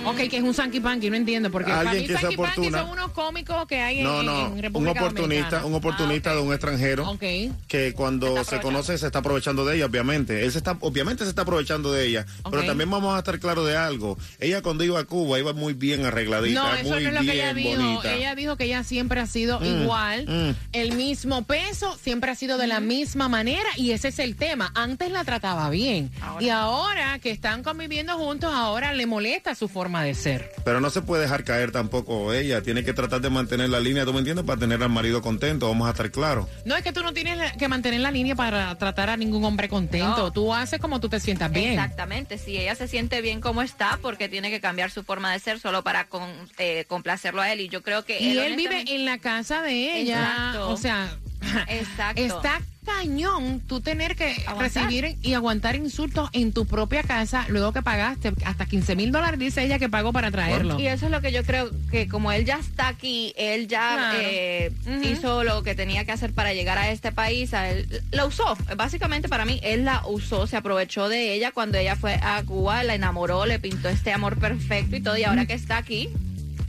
Ok, 0.05 0.17
que 0.31 0.37
es 0.39 0.43
un 0.43 0.55
Sanky 0.55 0.81
Panky, 0.81 1.11
no 1.11 1.17
entiendo. 1.17 1.51
Porque 1.51 1.71
Alguien 1.71 2.03
que 2.07 2.13
sea 2.13 2.21
Sanky 2.23 2.37
Panky 2.37 2.53
oportuna. 2.61 2.81
son 2.81 2.91
unos 2.91 3.11
cómicos 3.13 3.67
que 3.67 3.81
hay 3.81 3.99
en, 3.99 4.05
No, 4.05 4.23
no, 4.23 4.47
en 4.47 4.53
un 4.53 4.63
República 4.63 5.01
oportunista, 5.01 5.23
Dominicana. 5.61 5.65
un 5.67 5.75
oportunista 5.75 6.35
de 6.35 6.41
un 6.41 6.53
extranjero 6.53 7.11
Ok. 7.11 7.23
que 7.69 7.93
cuando 7.95 8.43
se 8.45 8.61
conoce 8.61 8.97
se 8.97 9.07
está 9.07 9.19
aprovechando 9.19 9.65
de 9.67 9.77
ella, 9.77 9.87
obviamente. 9.87 10.45
Él 10.45 10.53
se 10.53 10.59
está, 10.59 10.77
obviamente 10.81 11.25
se 11.25 11.31
está 11.31 11.43
aprovechando 11.43 11.93
de 11.93 12.07
ella, 12.07 12.27
pero 12.51 12.65
también 12.65 12.91
vamos 12.91 13.15
a 13.15 13.19
estar 13.19 13.39
claros 13.39 13.67
de 13.67 13.77
algo. 13.77 14.17
Ella 14.41 14.63
cuando 14.63 14.85
iba 14.85 14.99
a 15.01 15.05
Cuba 15.05 15.39
iba 15.39 15.53
muy 15.53 15.75
bien 15.75 16.05
arregladita, 16.07 16.63
No, 16.63 16.75
eso 16.75 16.89
muy 16.89 17.03
no 17.05 17.09
es 17.09 17.15
lo 17.15 17.21
que 17.21 17.33
ella 17.35 17.53
bien 17.53 17.79
dijo. 17.79 17.83
bonita. 17.91 18.15
Ella 18.15 18.35
dijo 18.35 18.57
que 18.57 18.65
ella 18.65 18.85
siempre 18.85 19.21
ha 19.21 19.27
sido 19.27 19.61
Mm, 19.61 19.65
igual, 19.83 20.27
mm. 20.27 20.55
el 20.73 20.93
mismo 20.93 21.43
peso, 21.45 21.97
siempre 22.03 22.31
ha 22.31 22.35
sido 22.35 22.57
de 22.57 22.67
la 22.67 22.81
misma 22.81 23.29
manera 23.29 23.69
y 23.77 23.91
ese 23.91 24.09
es 24.09 24.19
el 24.21 24.37
tema. 24.37 24.73
Antes 24.75 25.11
la 25.11 25.25
trataba 25.25 25.69
bien 25.71 26.11
y 26.41 26.49
ahora 26.49 27.19
que 27.19 27.31
están 27.31 27.63
conviviendo 27.63 28.17
juntos, 28.17 28.53
ahora 28.55 28.93
le 28.95 29.07
molesta 29.07 29.55
su 29.55 29.68
forma 29.69 30.03
de 30.03 30.15
ser. 30.15 30.51
Pero 30.65 30.81
no 30.81 30.91
se 30.91 31.03
puede 31.03 31.23
dejar 31.23 31.45
caer 31.45 31.71
tampoco 31.73 32.33
ella. 32.33 32.63
Tiene 32.63 32.85
que 32.85 32.93
tratar 32.93 33.21
de 33.21 33.31
mantener 33.31 33.69
la 33.71 33.81
línea, 33.81 34.05
¿tú 34.05 34.13
me 34.13 34.19
entiendes? 34.21 34.45
Para 34.45 34.59
tener 34.61 34.83
al 34.83 34.89
marido 34.91 35.23
contento, 35.23 35.69
vamos 35.69 35.87
a 35.89 35.93
estar 35.93 36.11
claros. 36.11 36.47
No 36.65 36.75
es 36.77 36.83
que 36.83 36.93
tú 36.93 37.03
no 37.03 37.13
tienes 37.13 37.53
que 37.57 37.69
mantener 37.69 38.01
la 38.01 38.11
línea 38.11 38.35
para 38.35 38.75
tratar 38.79 39.11
a 39.11 39.17
ningún 39.17 39.45
hombre 39.45 39.69
contento. 39.69 40.17
No. 40.17 40.33
Tú 40.33 40.53
haces 40.55 40.81
como 40.81 41.01
tú 41.01 41.09
te 41.09 41.21
sientas 41.21 41.53
bien. 41.53 41.73
Exactamente, 41.73 42.39
si 42.39 42.57
ella 42.57 42.75
se 42.75 42.89
siente 42.89 43.21
bien 43.21 43.41
como 43.41 43.63
está, 43.63 43.99
porque 44.03 44.29
tiene 44.29 44.51
que 44.51 44.61
cambiar 44.61 44.91
su 44.91 45.03
forma 45.05 45.33
de 45.33 45.39
ser 45.39 45.61
solo 45.61 45.83
para 45.85 46.05
con- 46.09 46.31
eh, 46.59 46.85
complacerlo 46.89 47.41
a 47.43 47.53
él. 47.53 47.61
Y 47.61 47.69
yo 47.69 47.83
creo 47.83 48.05
que 48.05 48.21
Y 48.21 48.31
él, 48.33 48.39
él 48.39 48.57
vive 48.57 48.85
en 48.89 49.05
la 49.05 49.19
casa 49.19 49.63
de 49.63 50.01
ella. 50.01 50.19
Exacto. 50.21 50.69
O 50.71 50.77
sea, 50.77 51.09
Exacto. 51.69 52.21
está 52.23 52.61
cañón 52.97 53.61
tú 53.67 53.81
tener 53.81 54.17
que 54.17 54.33
Aguantar. 54.47 54.85
recibir 54.85 55.17
y 55.23 55.35
aguantar 55.35 55.77
insultos 55.77 56.31
en 56.33 56.53
tu 56.53 56.67
propia 56.67 57.03
casa 57.03 57.45
luego 57.49 57.73
que 57.73 57.83
pagaste 57.83 58.33
hasta 58.45 58.67
15 58.67 58.97
mil 58.97 59.13
dólares, 59.13 59.39
dice 59.39 59.63
ella 59.63 59.79
que 59.79 59.89
pagó 59.89 60.13
para 60.13 60.31
traerlo. 60.31 60.79
Y 60.81 60.87
eso 60.87 61.07
es 61.07 61.13
lo 61.13 61.21
que 61.21 61.33
yo 61.33 61.45
creo 61.45 61.71
que 61.91 62.09
como 62.09 62.33
él 62.33 62.45
ya 62.45 62.59
está 62.59 62.89
aquí, 62.89 63.33
él 63.37 63.69
ya 63.69 63.95
Claro. 63.95 64.19
eh, 64.21 64.73
hizo 65.05 65.45
lo 65.45 65.63
que 65.63 65.75
tenía 65.75 66.05
que 66.05 66.13
hacer 66.13 66.33
para 66.33 66.53
llegar 66.55 66.79
a 66.79 66.91
este 66.91 67.13
país, 67.13 67.55
a 67.55 67.69
él, 67.71 68.03
la 68.11 68.25
usó. 68.27 68.57
Básicamente 68.77 69.29
para 69.29 69.45
mí, 69.45 69.61
él 69.63 69.85
la 69.85 70.03
usó, 70.07 70.47
se 70.47 70.57
aprovechó 70.57 71.09
de 71.09 71.35
ella 71.35 71.53
cuando 71.53 71.79
ella 71.79 71.97
fue 71.97 72.15
a 72.23 72.43
Cuba, 72.45 72.83
la 72.85 72.95
enamoró, 72.95 73.47
le 73.47 73.59
pintó 73.59 73.89
este 73.89 74.13
amor 74.13 74.39
perfecto 74.39 74.97
y 74.97 75.01
todo, 75.01 75.17
y 75.17 75.25
ahora 75.25 75.47
que 75.47 75.55
está 75.55 75.77
aquí, 75.77 76.09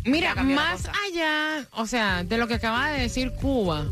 Mira, 0.06 0.34
más 0.36 0.86
allá, 1.08 1.68
o 1.74 1.86
sea, 1.86 2.24
de 2.24 2.38
lo 2.38 2.48
que 2.48 2.54
acaba 2.56 2.90
de 2.92 3.02
decir 3.02 3.32
Cuba, 3.34 3.86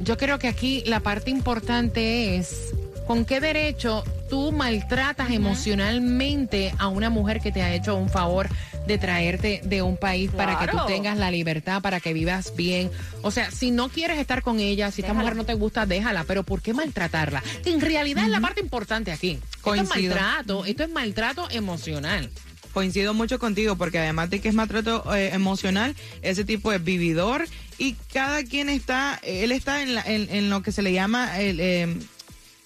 yo 0.00 0.16
creo 0.16 0.38
que 0.38 0.48
aquí 0.48 0.82
la 0.86 1.00
parte 1.00 1.30
importante 1.30 2.36
es 2.36 2.74
con 3.06 3.24
qué 3.24 3.40
derecho 3.40 4.04
tú 4.28 4.52
maltratas 4.52 5.30
emocionalmente 5.30 6.72
a 6.78 6.88
una 6.88 7.10
mujer 7.10 7.40
que 7.40 7.50
te 7.50 7.62
ha 7.62 7.74
hecho 7.74 7.96
un 7.96 8.08
favor 8.08 8.48
de 8.86 8.98
traerte 8.98 9.60
de 9.64 9.82
un 9.82 9.96
país 9.96 10.30
para 10.30 10.58
que 10.58 10.68
tú 10.68 10.78
tengas 10.86 11.18
la 11.18 11.30
libertad, 11.30 11.82
para 11.82 12.00
que 12.00 12.12
vivas 12.12 12.54
bien. 12.56 12.90
O 13.22 13.30
sea, 13.30 13.50
si 13.50 13.70
no 13.70 13.88
quieres 13.88 14.18
estar 14.18 14.42
con 14.42 14.60
ella, 14.60 14.90
si 14.90 15.02
esta 15.02 15.12
mujer 15.12 15.36
no 15.36 15.44
te 15.44 15.54
gusta, 15.54 15.86
déjala, 15.86 16.24
pero 16.24 16.44
¿por 16.44 16.62
qué 16.62 16.72
maltratarla? 16.72 17.42
Que 17.62 17.72
en 17.72 17.80
realidad 17.80 18.24
es 18.24 18.30
la 18.30 18.40
parte 18.40 18.60
importante 18.60 19.12
aquí. 19.12 19.38
Esto 19.56 19.74
es 19.74 19.88
maltrato, 19.88 20.64
esto 20.64 20.84
es 20.84 20.90
maltrato 20.90 21.48
emocional. 21.50 22.30
Coincido 22.72 23.14
mucho 23.14 23.38
contigo 23.38 23.76
porque 23.76 23.98
además 23.98 24.30
de 24.30 24.40
que 24.40 24.48
es 24.48 24.54
maltrato 24.54 25.14
eh, 25.14 25.30
emocional, 25.34 25.94
ese 26.22 26.44
tipo 26.44 26.72
es 26.72 26.82
vividor 26.82 27.46
y 27.78 27.94
cada 28.12 28.42
quien 28.44 28.68
está, 28.68 29.18
él 29.22 29.52
está 29.52 29.82
en, 29.82 29.94
la- 29.94 30.02
en, 30.02 30.28
en 30.30 30.50
lo 30.50 30.62
que 30.62 30.70
se 30.72 30.82
le 30.82 30.92
llama 30.92 31.40
el, 31.40 31.58
eh, 31.60 31.96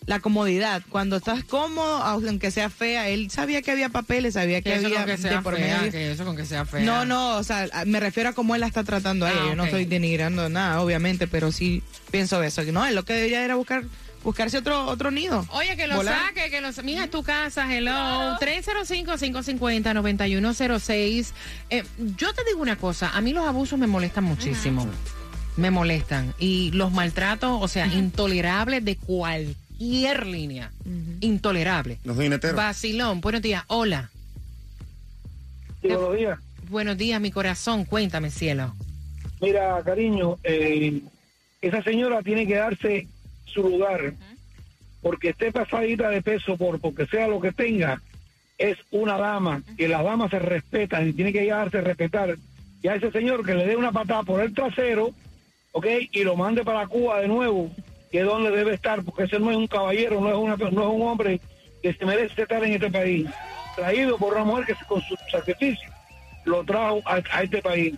la 0.06 0.20
comodidad. 0.20 0.82
Cuando 0.90 1.16
estás 1.16 1.44
cómodo, 1.44 1.96
aunque 2.02 2.50
sea 2.50 2.68
fea, 2.68 3.08
él 3.08 3.30
sabía 3.30 3.62
que 3.62 3.70
había 3.70 3.88
papeles, 3.88 4.34
sabía 4.34 4.60
que, 4.60 4.74
eso 4.74 4.86
había 4.86 4.98
con 4.98 5.06
que 5.06 5.16
sea 5.16 5.30
de 5.36 5.40
por 5.42 5.56
fea, 5.56 5.78
medio. 5.78 5.92
que 5.92 6.12
eso 6.12 6.24
con 6.26 6.36
que 6.36 6.44
sea 6.44 6.66
fea. 6.66 6.80
No, 6.82 7.04
no, 7.06 7.36
o 7.38 7.42
sea, 7.44 7.68
me 7.86 8.00
refiero 8.00 8.28
a 8.28 8.32
cómo 8.34 8.54
él 8.54 8.60
la 8.60 8.66
está 8.66 8.84
tratando 8.84 9.24
a 9.24 9.30
ella. 9.32 9.40
Ah, 9.44 9.48
Yo 9.50 9.56
no 9.56 9.64
estoy 9.64 9.86
denigrando 9.86 10.48
nada, 10.50 10.82
obviamente, 10.82 11.26
pero 11.26 11.50
sí 11.52 11.82
pienso 12.10 12.42
eso. 12.42 12.62
No, 12.64 12.84
él 12.84 12.94
lo 12.94 13.04
que 13.04 13.14
debería 13.14 13.42
era 13.44 13.54
buscar 13.54 13.84
buscarse 14.24 14.58
otro 14.58 14.86
otro 14.86 15.10
nido. 15.12 15.46
Oye, 15.50 15.76
que 15.76 15.86
lo 15.86 15.96
Volar. 15.96 16.18
saque, 16.28 16.50
que 16.50 16.60
lo 16.60 16.72
sa- 16.72 16.82
Mija, 16.82 17.04
es 17.04 17.10
tu 17.10 17.22
casa, 17.22 17.72
hello. 17.72 18.36
305-550-9106. 18.40 21.32
Eh, 21.70 21.84
yo 22.16 22.32
te 22.32 22.42
digo 22.44 22.60
una 22.62 22.76
cosa, 22.76 23.10
a 23.14 23.20
mí 23.20 23.32
los 23.32 23.46
abusos 23.46 23.78
me 23.78 23.86
molestan 23.86 24.24
muchísimo. 24.24 24.86
Me 25.56 25.70
molestan. 25.70 26.34
Y 26.38 26.70
los 26.72 26.90
maltratos, 26.92 27.58
o 27.62 27.68
sea, 27.68 27.86
intolerables 27.86 28.84
de 28.84 28.96
cualquier 28.96 30.26
línea. 30.26 30.72
Intolerable. 31.20 31.98
Los 32.04 32.18
jineteros. 32.18 32.56
Vacilón, 32.56 33.20
buenos 33.20 33.42
días. 33.42 33.62
Hola. 33.68 34.10
Sí, 35.82 35.88
buenos 35.88 36.16
días. 36.16 36.38
Buenos 36.68 36.96
días, 36.96 37.20
mi 37.20 37.30
corazón. 37.30 37.84
Cuéntame, 37.84 38.30
cielo. 38.30 38.74
Mira, 39.40 39.80
cariño, 39.84 40.38
eh, 40.42 41.00
esa 41.60 41.82
señora 41.82 42.22
tiene 42.22 42.46
que 42.46 42.54
darse 42.56 43.06
su 43.44 43.62
lugar, 43.62 44.14
porque 45.02 45.30
esté 45.30 45.52
pasadita 45.52 46.08
de 46.10 46.22
peso 46.22 46.56
por 46.56 46.80
porque 46.80 47.06
sea 47.06 47.28
lo 47.28 47.40
que 47.40 47.52
tenga, 47.52 48.00
es 48.58 48.78
una 48.90 49.18
dama, 49.18 49.62
que 49.76 49.88
las 49.88 50.02
damas 50.04 50.30
se 50.30 50.38
respetan 50.38 51.08
y 51.08 51.12
tiene 51.12 51.32
que 51.32 51.46
darse 51.46 51.78
a 51.78 51.82
respetar. 51.82 52.36
Y 52.82 52.88
a 52.88 52.94
ese 52.96 53.10
señor 53.10 53.44
que 53.44 53.54
le 53.54 53.66
dé 53.66 53.76
una 53.76 53.92
patada 53.92 54.22
por 54.22 54.40
el 54.42 54.54
trasero, 54.54 55.10
¿ok? 55.72 55.86
Y 56.12 56.22
lo 56.24 56.36
mande 56.36 56.64
para 56.64 56.86
Cuba 56.86 57.20
de 57.20 57.28
nuevo, 57.28 57.70
que 58.10 58.20
es 58.20 58.24
donde 58.26 58.50
debe 58.50 58.74
estar, 58.74 59.02
porque 59.02 59.24
ese 59.24 59.38
no 59.40 59.50
es 59.50 59.56
un 59.56 59.66
caballero, 59.66 60.20
no 60.20 60.28
es, 60.28 60.36
una, 60.36 60.56
no 60.56 60.82
es 60.82 60.88
un 60.88 61.02
hombre 61.02 61.40
que 61.82 61.92
se 61.92 62.04
merece 62.06 62.42
estar 62.42 62.62
en 62.62 62.74
este 62.74 62.90
país. 62.90 63.26
Traído 63.74 64.16
por 64.18 64.34
una 64.34 64.44
mujer 64.44 64.66
que 64.66 64.74
con 64.86 65.00
su 65.02 65.16
sacrificio 65.30 65.90
lo 66.44 66.62
trajo 66.64 67.02
a- 67.06 67.20
a 67.32 67.42
este 67.42 67.60
país. 67.60 67.94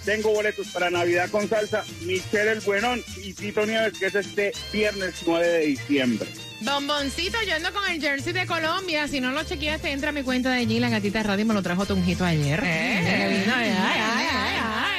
tengo 0.05 0.33
boletos 0.33 0.69
para 0.69 0.91
Navidad 0.91 1.31
con 1.31 1.49
salsa. 1.49 1.85
Michelle 2.03 2.53
El 2.53 2.61
Buenón 2.61 3.03
y 3.23 3.33
Tito 3.33 3.65
Nieves, 3.65 3.99
que 3.99 4.07
es 4.07 4.15
este 4.15 4.53
viernes 4.73 5.15
9 5.27 5.47
de 5.47 5.61
diciembre. 5.61 6.29
Bomboncito, 6.61 7.38
yo 7.47 7.55
ando 7.55 7.73
con 7.73 7.83
el 7.90 8.01
jersey 8.01 8.33
de 8.33 8.47
Colombia. 8.47 9.07
Si 9.09 9.21
no 9.21 9.33
lo 9.33 9.45
chequeaste, 9.45 9.90
entra 9.90 10.11
a 10.11 10.12
mi 10.12 10.23
cuenta 10.23 10.51
de 10.51 10.61
allí, 10.61 10.81
la 10.81 10.88
gatita 10.88 11.23
radio, 11.23 11.45
me 11.45 11.55
lo 11.55 11.62
trajo 11.62 11.85
Tunjito 11.87 12.25
ayer. 12.25 12.62
Eh. 12.64 13.45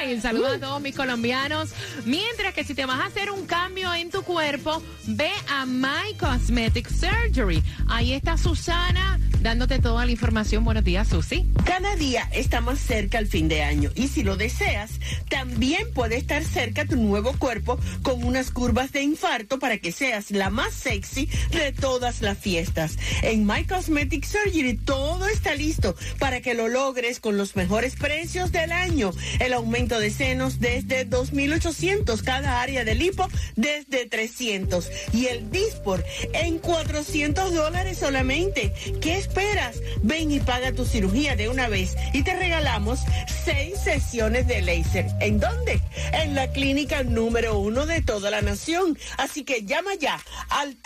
Ay. 0.08 0.20
Saludos 0.20 0.56
a 0.56 0.60
todos 0.60 0.80
mis 0.80 0.94
colombianos. 0.94 1.70
Mientras 2.04 2.54
que 2.54 2.64
si 2.64 2.74
te 2.74 2.86
vas 2.86 3.00
a 3.00 3.06
hacer 3.06 3.30
un 3.30 3.46
cambio 3.46 3.92
en 3.94 4.10
tu 4.10 4.22
cuerpo, 4.22 4.82
ve 5.06 5.30
a 5.48 5.66
My 5.66 6.14
Cosmetic 6.18 6.88
Surgery. 6.88 7.62
Ahí 7.88 8.12
está 8.12 8.36
Susana 8.36 9.18
dándote 9.40 9.78
toda 9.78 10.04
la 10.04 10.12
información. 10.12 10.64
Buenos 10.64 10.84
días, 10.84 11.08
Susi. 11.08 11.46
Cada 11.64 11.96
día 11.96 12.28
está 12.32 12.60
más 12.60 12.78
cerca 12.78 13.18
el 13.18 13.26
fin 13.26 13.48
de 13.48 13.62
año 13.62 13.90
y 13.94 14.08
si 14.08 14.22
lo 14.22 14.36
deseas, 14.36 14.90
también 15.28 15.92
puede 15.92 16.16
estar 16.16 16.44
cerca 16.44 16.84
tu 16.84 16.96
nuevo 16.96 17.32
cuerpo 17.38 17.78
con 18.02 18.24
unas 18.24 18.50
curvas 18.50 18.92
de 18.92 19.02
infarto 19.02 19.58
para 19.58 19.78
que 19.78 19.92
seas 19.92 20.30
la 20.30 20.50
más 20.50 20.72
sexy 20.72 21.28
de 21.50 21.72
todas 21.72 22.20
las 22.20 22.38
fiestas. 22.38 22.96
En 23.22 23.46
My 23.46 23.64
Cosmetic 23.64 24.24
Surgery 24.24 24.76
todo 24.76 25.26
está 25.28 25.54
listo 25.54 25.94
para 26.18 26.40
que 26.40 26.54
lo 26.54 26.68
logres 26.68 27.20
con 27.20 27.36
los 27.36 27.56
mejores 27.56 27.96
precios 27.96 28.52
del 28.52 28.72
año. 28.72 29.12
El 29.40 29.52
aumento 29.52 29.97
de 29.98 30.10
senos 30.10 30.60
desde 30.60 31.08
2.800, 31.08 32.22
cada 32.22 32.60
área 32.60 32.84
de 32.84 32.94
lipo 32.94 33.28
desde 33.56 34.06
300 34.06 34.88
y 35.12 35.26
el 35.26 35.50
Dispor 35.50 36.04
en 36.32 36.58
400 36.58 37.54
dólares 37.54 37.98
solamente. 37.98 38.72
¿Qué 39.00 39.16
esperas? 39.16 39.76
Ven 40.02 40.30
y 40.30 40.40
paga 40.40 40.72
tu 40.72 40.84
cirugía 40.84 41.36
de 41.36 41.48
una 41.48 41.68
vez 41.68 41.96
y 42.12 42.22
te 42.22 42.34
regalamos 42.34 43.00
seis 43.44 43.78
sesiones 43.82 44.46
de 44.46 44.62
láser. 44.62 45.06
¿En 45.20 45.40
dónde? 45.40 45.80
En 46.12 46.34
la 46.34 46.52
clínica 46.52 47.02
número 47.02 47.58
uno 47.58 47.86
de 47.86 48.02
toda 48.02 48.30
la 48.30 48.42
nación. 48.42 48.98
Así 49.16 49.44
que 49.44 49.64
llama 49.64 49.94
ya 49.94 50.20
al 50.50 50.76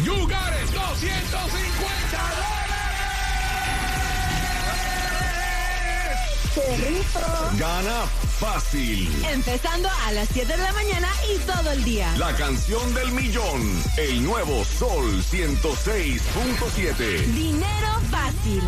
You 0.03 0.27
got 0.27 0.51
it, 0.61 0.69
250 0.73 2.63
Gana 7.57 8.05
fácil. 8.39 9.09
Empezando 9.31 9.89
a 10.05 10.11
las 10.11 10.27
7 10.29 10.51
de 10.51 10.57
la 10.57 10.71
mañana 10.73 11.07
y 11.33 11.39
todo 11.39 11.71
el 11.71 11.83
día. 11.83 12.13
La 12.17 12.35
canción 12.35 12.93
del 12.93 13.11
millón. 13.11 13.83
El 13.97 14.23
nuevo 14.23 14.63
Sol 14.63 15.23
106.7. 15.31 17.25
Dinero 17.33 17.89
fácil. 18.11 18.61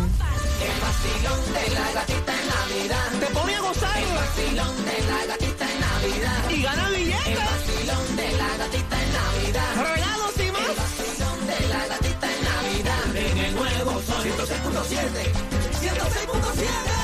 El 0.60 0.80
vacilón 0.80 1.52
de 1.52 1.68
la 1.74 1.92
gatita 1.92 2.32
en 2.32 2.48
Navidad. 2.48 3.10
Te 3.20 3.26
pone 3.26 3.54
a 3.54 3.60
gozar. 3.60 3.98
El 3.98 4.14
vacilón 4.14 4.84
de 4.84 5.02
la 5.10 5.26
gatita 5.26 5.70
en 5.70 5.80
Navidad. 5.80 6.50
Y 6.50 6.62
gana 6.62 6.88
billetes. 6.88 7.26
El 7.26 7.36
vacilón 7.36 8.16
de 8.16 8.32
la 8.32 8.56
gatita 8.56 9.02
en 9.02 9.12
Navidad. 9.12 9.76
Regalos 9.94 10.38
y 10.38 10.50
más. 10.52 10.68
El 10.68 10.76
vacilón 10.76 11.46
de 11.46 11.60
la 11.68 11.86
gatita 11.86 12.32
en 12.32 12.44
Navidad. 12.44 13.16
En 13.16 13.38
el 13.38 13.54
nuevo 13.54 14.02
Sol 14.02 14.24
106.7. 14.24 16.95